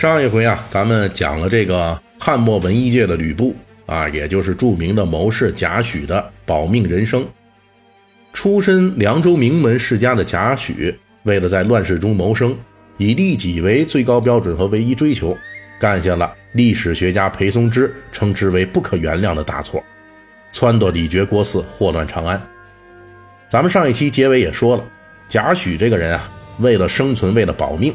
[0.00, 3.54] 上一回啊，咱们讲了这个汉末文艺界的吕布
[3.84, 7.22] 啊，也就是著名的谋士贾诩的保命人生。
[8.32, 10.94] 出身凉州名门世家的贾诩，
[11.24, 12.56] 为了在乱世中谋生，
[12.96, 15.36] 以利己为最高标准和唯一追求，
[15.78, 19.84] 干下了历史学家裴松之称之为不可原谅的大错，
[20.54, 22.40] 撺掇李傕郭汜祸乱长安。
[23.50, 24.84] 咱们上一期结尾也说了，
[25.28, 27.94] 贾诩这个人啊，为了生存，为了保命。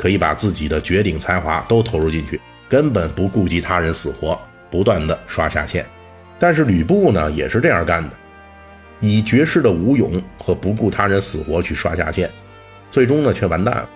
[0.00, 2.40] 可以把自己的绝顶才华都投入进去，
[2.70, 4.40] 根本不顾及他人死活，
[4.70, 5.84] 不断的刷下线。
[6.38, 8.16] 但是吕布呢，也是这样干的，
[8.98, 12.30] 以绝世的武勇和不顾他人死活去刷下线，
[12.90, 13.86] 最终呢却完蛋了。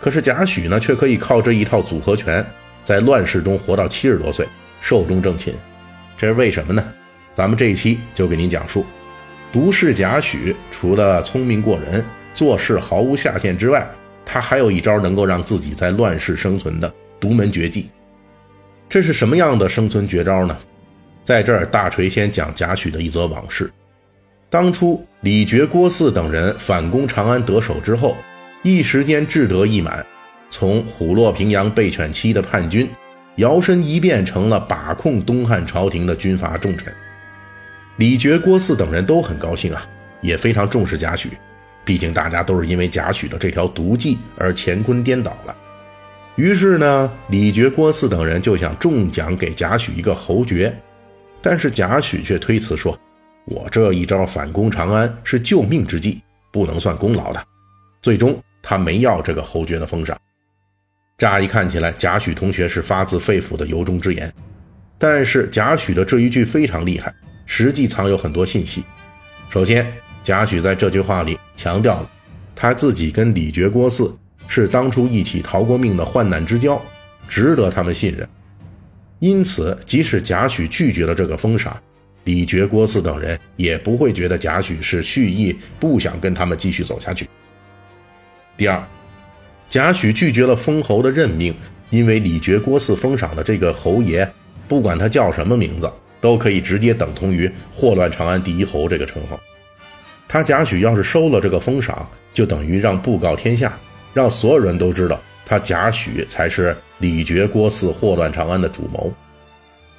[0.00, 2.44] 可是贾诩呢，却可以靠这一套组合拳，
[2.82, 4.44] 在乱世中活到七十多岁，
[4.80, 5.54] 寿终正寝。
[6.18, 6.84] 这是为什么呢？
[7.32, 8.84] 咱们这一期就给您讲述。
[9.52, 13.88] 独士贾诩除了聪明过人，做事毫无下限之外，
[14.24, 17.88] 他还有一招能够让自己在乱世生存的独门绝技，
[18.88, 20.56] 这是什么样的生存绝招呢？
[21.24, 23.70] 在这儿，大锤先讲贾诩的一则往事。
[24.50, 28.16] 当初李傕、郭汜等人反攻长安得手之后，
[28.62, 30.04] 一时间志得意满，
[30.50, 32.88] 从虎落平阳被犬欺的叛军，
[33.36, 36.92] 摇身一变成了把控东汉朝廷的军阀重臣。
[37.96, 39.86] 李傕、郭汜等人都很高兴啊，
[40.20, 41.28] 也非常重视贾诩。
[41.84, 45.56] 毕竟大家都是因为贾诩的这条毒计而乾坤颠倒了，
[46.36, 50.72] 于是呢，李傕、郭汜等人就想重奖给贾诩一个侯爵，
[51.40, 52.98] 但是贾诩却推辞说
[53.46, 56.22] ：“我这一招反攻长安是救命之计，
[56.52, 57.44] 不能算功劳的。”
[58.00, 60.16] 最终他没要这个侯爵的封赏。
[61.18, 64.32] 乍一看起来，贾诩同学是发自肺腑的由衷之言，
[64.98, 68.84] 但是贾诩的这一句非常厉害，实际藏有很多信息。
[69.50, 69.86] 首先，
[70.22, 72.10] 贾诩在这句话里强调了，
[72.54, 74.12] 他自己跟李傕、郭汜
[74.46, 76.80] 是当初一起逃过命的患难之交，
[77.28, 78.28] 值得他们信任。
[79.18, 81.76] 因此，即使贾诩拒绝了这个封赏，
[82.24, 87.28] 李傕、郭汜等人也不会觉得贾诩是蓄意不想跟他们继续走下去。
[88.56, 88.84] 第二，
[89.68, 91.54] 贾诩拒绝了封侯的任命，
[91.90, 94.28] 因为李傕、郭汜封赏的这个侯爷，
[94.68, 95.90] 不管他叫什么名字，
[96.20, 99.40] 都可以直接等同于祸乱长安第一侯这个称号。
[100.32, 103.78] 他贾诩要是收了这个封赏，就等于让布告天下，
[104.14, 109.12] 让所有人都知道他贾诩才是李傕、郭汜祸乱长安的主谋。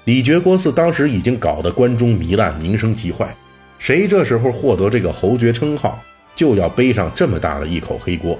[0.06, 3.32] 李傕、郭汜当时已经搞得关中糜烂，名声极坏，
[3.78, 6.04] 谁这时候获得这个侯爵称号，
[6.36, 8.40] 就要背上这么大的一口黑锅。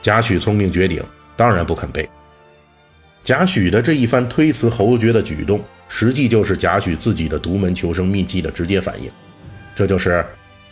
[0.00, 1.04] 贾诩聪明绝顶，
[1.36, 2.08] 当然不肯背。
[3.22, 5.60] 贾诩的这一番推辞侯爵的举动，
[5.90, 9.10] 实际就是贾诩自己的独门求生秘籍的直接反应，
[9.74, 10.24] 这就是。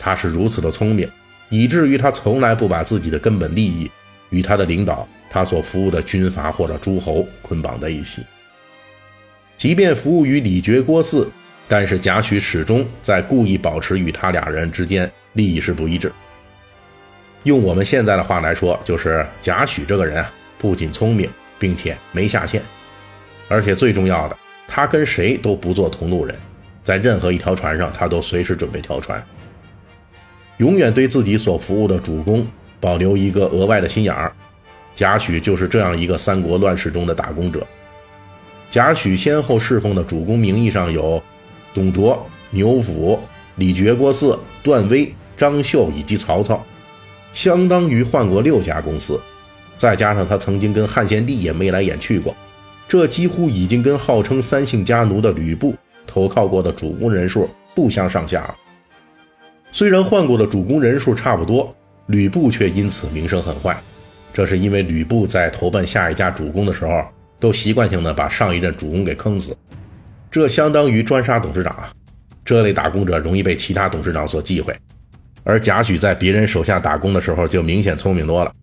[0.03, 1.09] 他是如此的聪明，
[1.47, 3.89] 以至于他从来不把自己的根本利益
[4.31, 8.21] 与他的领导、他所服务的军阀或者诸侯捆绑在一起。
[9.55, 11.25] 即便服务于李傕、郭汜，
[11.69, 16.11] 但是贾诩始终在故意保持与他俩人之间利益是不一致。
[17.43, 22.61] 用我们现在的话来说，就是贾诩这个人啊，不仅聪明，并且没下线，
[23.47, 24.37] 而且最重要的，
[24.67, 26.37] 他跟谁都不做同路人，
[26.83, 29.25] 在任何一条船上，他都随时准备跳船。
[30.63, 32.47] 永远对自己所服务的主公
[32.79, 34.31] 保留一个额外的心眼儿，
[34.95, 37.67] 贾诩就是这样一个三国乱世中的打工者。
[38.69, 41.21] 贾诩先后侍奉的主公名义上有
[41.73, 43.19] 董卓、牛辅、
[43.57, 46.65] 李傕、郭汜、段威、张绣以及曹操，
[47.33, 49.19] 相当于换过六家公司，
[49.75, 52.33] 再加上他曾经跟汉献帝也眉来眼去过，
[52.87, 55.75] 这几乎已经跟号称三姓家奴的吕布
[56.07, 58.55] 投靠过的主公人数不相上下了。
[59.73, 61.75] 虽然换过的主公人数差不多，
[62.05, 63.75] 吕布却因此名声很坏。
[64.31, 67.03] 这是因为吕布在投奔下一家主公的时候，
[67.39, 69.57] 都习惯性的把上一任主公给坑死，
[70.29, 71.91] 这相当于专杀董事长啊！
[72.45, 74.75] 这类打工者容易被其他董事长所忌讳。
[75.43, 78.53] 而贾诩在别人手下打工的时候，就明显聪明多了。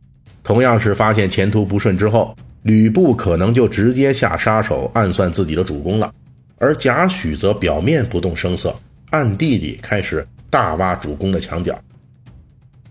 [0.44, 6.12] 同样是发现前途不顺之后，吕布可能就直接下杀手暗算自己的主公了，
[6.58, 8.72] 而贾诩则表面不动声色，
[9.10, 10.24] 暗地里开始。
[10.50, 11.78] 大挖主公的墙角。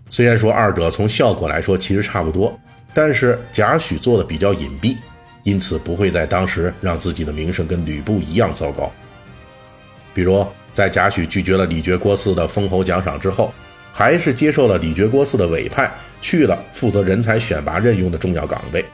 [0.08, 2.58] 虽然说二者从效果来说其实差不多，
[2.92, 4.96] 但是贾诩做的比较隐蔽，
[5.44, 8.90] 因此不会在当时让自己的名声跟吕布一样糟糕。
[10.12, 13.54] 比如，在贾诩拒绝了李傕郭汜的封侯奖赏之后，
[13.92, 15.88] 还是接受了李傕郭汜的委派，
[16.20, 18.84] 去了负责人才选拔任用的重要岗位。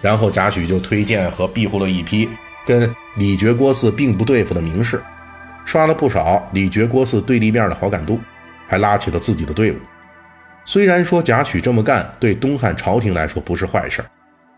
[0.00, 2.28] 然后贾诩就推荐和庇护了一批
[2.64, 5.02] 跟李傕郭汜并不对付的名士，
[5.68, 8.18] 刷了不少李傕郭汜对立面的好感度，
[8.66, 9.76] 还拉起了自己的队伍。
[10.64, 14.08] 虽然说贾诩这么干对东汉朝廷来说不是坏事儿，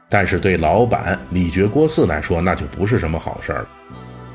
[0.09, 3.69] 但是对老板李傕郭汜来说那就不是什么好事儿了。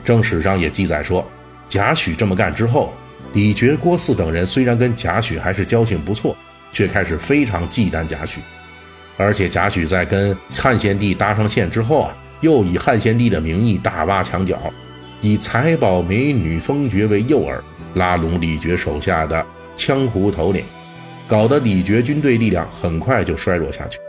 [0.04, 1.25] 正史上也记载说，
[1.69, 2.94] 贾诩这么干之后，
[3.31, 6.36] 李傕郭汜等人虽然跟贾诩还是交情不错，
[6.74, 8.39] 却开始非常忌惮贾诩。
[9.16, 14.60] 而且贾诩在跟汉献帝搭上线之后啊，又以汉献帝的名义大挖墙脚，
[15.21, 17.59] 以财宝美女封爵为诱饵，
[17.95, 19.45] 拉拢李傕手下的
[19.75, 20.63] 羌胡头领，
[21.27, 24.00] 搞得李傕军队力量很快就衰弱下去。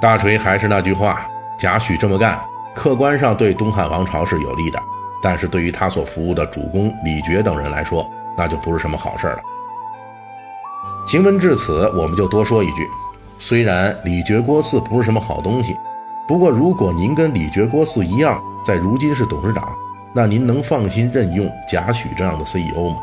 [0.00, 1.26] 大锤还是那句话，
[1.58, 2.38] 贾诩这么干，
[2.74, 4.78] 客观上对东汉王朝是有利的，
[5.22, 9.38] 但是对于他所服务的主公李傕等人来说，那就不是什么好事了。
[11.06, 12.88] 行文至此，我们就多说一句。
[13.38, 15.76] 虽然李傕郭汜不是什么好东西，
[16.28, 19.76] 不过如果您跟李傕郭汜一样，在如今是董事长，
[20.14, 22.96] 那您能放心任用贾诩这样的 CEO 吗？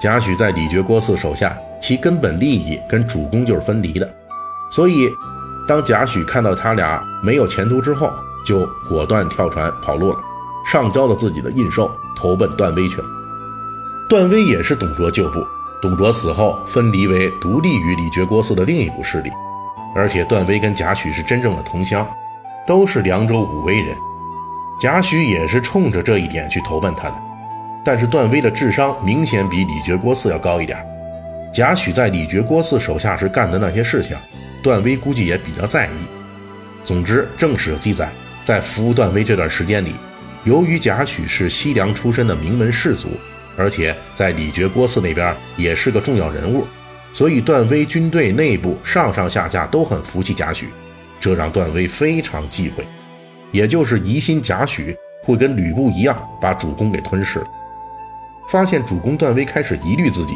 [0.00, 4.08] 贾诩在李傕郭汜手下，其根本利益跟主公就是分离的，
[4.70, 5.08] 所以
[5.66, 8.12] 当贾诩看到他俩没有前途之后，
[8.44, 10.18] 就果断跳船跑路了，
[10.70, 13.04] 上交了自己的印绶，投奔段威去了。
[14.08, 15.44] 段威也是董卓旧部，
[15.82, 19.30] 董卓死后分离为独立于李傕郭汜的另一股势力。
[19.94, 22.06] 而且段威跟贾诩是真正的同乡，
[22.66, 23.96] 都是凉州武威人。
[24.80, 27.14] 贾诩也是冲着这一点去投奔他的。
[27.84, 30.78] 但是段威的智商明显比李傕郭汜要高一点。
[31.52, 34.16] 贾诩在李傕郭汜手下时干的那些事情，
[34.62, 35.90] 段威估计也比较在意。
[36.84, 38.08] 总之，正史记载，
[38.44, 39.94] 在服务段威这段时间里，
[40.44, 43.08] 由于贾诩是西凉出身的名门士族，
[43.56, 46.66] 而且在李傕郭汜那边也是个重要人物。
[47.12, 50.66] 所以段威军队内部上上下下都很服气贾诩，
[51.18, 52.84] 这让段威非常忌讳，
[53.50, 57.46] 也就是疑心贾诩会跟吕布一样把主公给吞噬了。
[58.48, 60.34] 发现主公段威开始疑虑自己，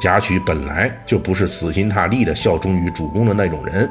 [0.00, 3.90] 贾诩本来就不是死心塌地的效忠于主公的那种人，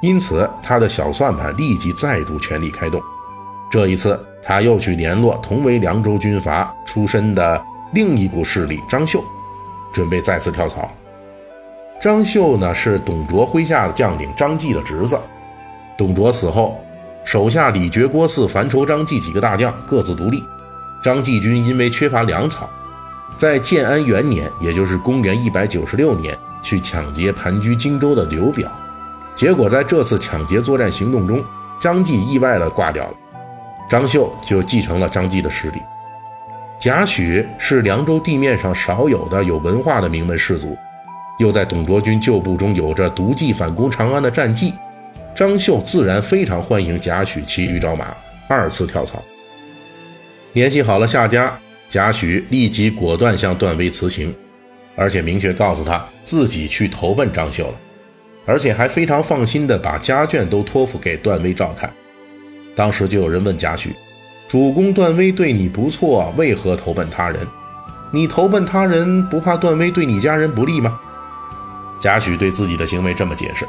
[0.00, 3.00] 因此他的小算盘立即再度全力开动。
[3.70, 7.62] 这一次他又去联络同为凉州军阀出身的
[7.92, 9.22] 另一股势力张绣，
[9.92, 10.90] 准备再次跳槽。
[12.00, 15.18] 张绣呢是董卓麾下的将领张继的侄子。
[15.98, 16.80] 董卓死后，
[17.28, 20.42] 手下李傕、郭汜、樊稠、张继几个大将各自独立。
[21.02, 22.70] 张继军因为缺乏粮草，
[23.36, 28.72] 在建安元年，也就是公元一百九十六年，去抢劫盘踞荆州的刘表。
[29.36, 31.44] 结果在这次抢劫作战行动中，
[31.78, 33.14] 张继意外的挂掉了。
[33.90, 35.82] 张绣就继承了张继的势力。
[36.78, 40.74] 贾诩是凉州地面上少有的有文化的名门士族。
[41.38, 44.72] 又在董卓军旧部中有着独骑反攻长安的战绩，
[45.38, 48.08] 张绣自然非常欢迎贾诩骑驴找马，
[48.48, 49.22] 二次跳槽。
[50.52, 51.56] 联系好了下家，
[51.88, 54.34] 贾诩立即果断向段威辞行，
[54.96, 57.74] 而且明确告诉他自己去投奔张绣了，
[58.46, 61.88] 而且还非常放心的把家眷都托付给段威照看。
[62.74, 63.90] 当时就有人问贾诩
[64.50, 67.46] ：“主公段威对你不错，为何投奔他人？
[68.10, 70.98] 你投奔他人，不怕段威对你家人不利吗？”
[72.02, 73.64] 贾诩对自己的行为这么解释：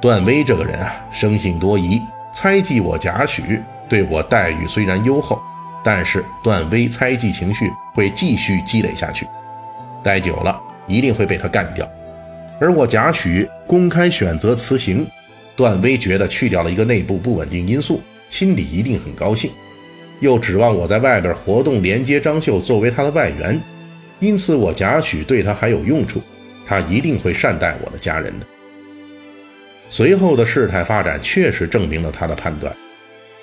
[0.00, 2.00] 段威这个人啊，生性多疑，
[2.32, 5.38] 猜忌我贾诩，对我待遇虽然优厚，
[5.84, 9.26] 但是段威猜忌情绪会继续积累下去，
[10.02, 11.86] 待久了一定会被他干掉。
[12.58, 15.06] 而我贾诩公开选择辞行，
[15.54, 19.50] 段威觉得去掉了一个内部不稳定因素，心里一定很高兴，
[20.20, 23.60] 又指望我在外边活动连接张绣作为他的外援，
[24.18, 26.22] 因此我贾诩对他还有用处。
[26.64, 28.46] 他一定会善待我的家人的。
[29.90, 32.74] 随后的事态发展确实证明了他的判断。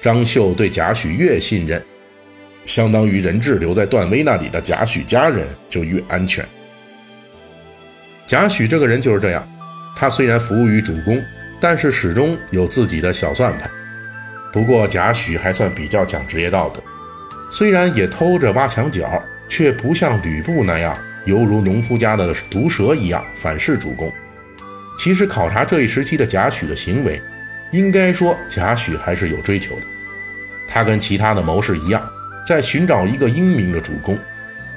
[0.02, 1.84] 张绣对贾诩越信任，
[2.66, 6.44] 相当于人质留在段威那里的贾诩家人就越安全。
[8.26, 9.48] 贾诩这个人就是这样，
[9.96, 11.22] 他虽然服务于主公，
[11.60, 13.70] 但是始终有自己的小算盘。
[14.54, 16.82] 不过贾诩还算比较讲职业道德，
[17.52, 20.98] 虽然也偷着挖墙脚，却不像吕布那样。
[21.26, 24.10] 犹如农夫家的毒蛇一样反噬主公。
[25.08, 27.22] 其实考察这一时期的贾诩的行为，
[27.72, 29.84] 应该说贾诩还是有追求的。
[30.68, 32.06] 他跟其他的谋士一样，
[32.46, 34.20] 在寻找一个英明的主公，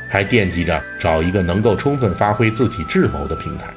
[0.08, 3.70] 还惦记着找一个能够充分发挥自己智谋的平台，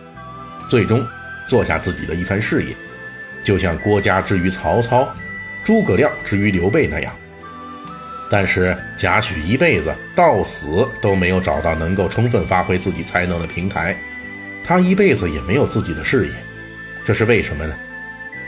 [0.69, 1.03] 最终
[1.47, 2.75] 做下自己的一番事业。
[3.43, 5.11] 就像郭嘉之于曹操，
[5.63, 7.11] 诸葛亮之于刘备那样。
[8.29, 13.97] 但是贾诩一辈子到死都没有找到能够充分发挥自己才能的平台，
[14.63, 16.33] 他一辈子也没有自己的事业，
[17.05, 17.75] 这是为什么呢？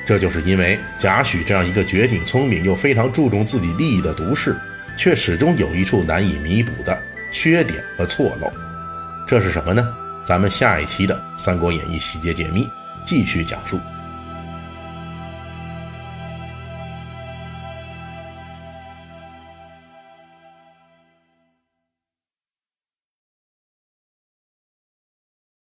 [0.05, 4.55] 这就是因为贾诩这样一个绝顶聪明又非常注重自己利益的毒士，
[4.95, 6.97] 却始终有一处难以弥补的
[7.31, 8.51] 缺点和错漏。
[9.27, 9.83] 这是什么呢？
[10.23, 12.69] 咱们下一期的《三国演义》细节解密
[13.05, 13.79] 继续讲述。